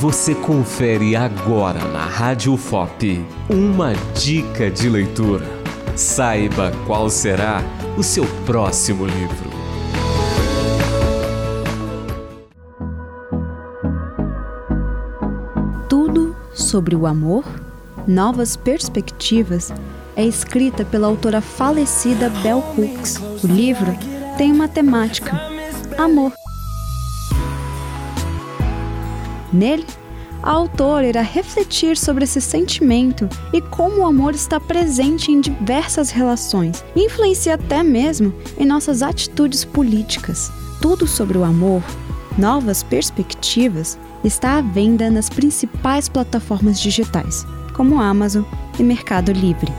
Você 0.00 0.32
confere 0.32 1.16
agora 1.16 1.84
na 1.88 2.04
Rádio 2.04 2.56
FOP 2.56 3.20
uma 3.50 3.94
dica 4.14 4.70
de 4.70 4.88
leitura. 4.88 5.44
Saiba 5.96 6.70
qual 6.86 7.10
será 7.10 7.64
o 7.96 8.02
seu 8.04 8.24
próximo 8.46 9.04
livro. 9.04 9.50
Tudo 15.88 16.36
sobre 16.54 16.94
o 16.94 17.04
amor, 17.04 17.44
novas 18.06 18.56
perspectivas, 18.56 19.72
é 20.14 20.24
escrita 20.24 20.84
pela 20.84 21.08
autora 21.08 21.40
falecida 21.40 22.30
Bell 22.40 22.62
Hooks. 22.78 23.16
O 23.42 23.48
livro 23.48 23.92
tem 24.36 24.52
uma 24.52 24.68
temática: 24.68 25.32
amor. 25.98 26.32
Nele, 29.52 29.86
a 30.42 30.50
autora 30.50 31.08
irá 31.08 31.20
refletir 31.20 31.96
sobre 31.96 32.24
esse 32.24 32.40
sentimento 32.40 33.28
e 33.52 33.60
como 33.60 34.02
o 34.02 34.06
amor 34.06 34.34
está 34.34 34.60
presente 34.60 35.32
em 35.32 35.40
diversas 35.40 36.10
relações 36.10 36.84
influencia 36.94 37.54
até 37.54 37.82
mesmo 37.82 38.32
em 38.56 38.64
nossas 38.64 39.02
atitudes 39.02 39.64
políticas. 39.64 40.50
Tudo 40.80 41.06
sobre 41.06 41.36
o 41.36 41.44
amor, 41.44 41.82
novas 42.36 42.84
perspectivas, 42.84 43.98
está 44.22 44.58
à 44.58 44.60
venda 44.60 45.10
nas 45.10 45.28
principais 45.28 46.08
plataformas 46.08 46.80
digitais, 46.80 47.44
como 47.74 48.00
Amazon 48.00 48.44
e 48.78 48.82
Mercado 48.82 49.32
Livre. 49.32 49.72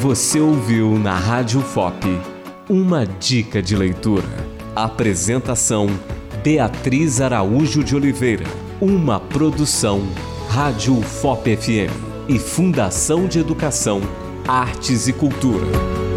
Você 0.00 0.38
ouviu 0.38 0.96
na 0.96 1.16
Rádio 1.16 1.60
FOP 1.60 2.37
uma 2.68 3.06
dica 3.06 3.62
de 3.62 3.74
leitura. 3.74 4.28
Apresentação: 4.76 5.88
Beatriz 6.42 7.20
Araújo 7.20 7.82
de 7.82 7.96
Oliveira. 7.96 8.44
Uma 8.80 9.18
produção 9.18 10.06
Rádio 10.48 11.00
FOP 11.02 11.56
FM 11.56 11.92
e 12.28 12.38
Fundação 12.38 13.26
de 13.26 13.38
Educação, 13.38 14.00
Artes 14.46 15.08
e 15.08 15.12
Cultura. 15.12 16.07